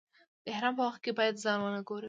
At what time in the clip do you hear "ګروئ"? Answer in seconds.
1.87-1.99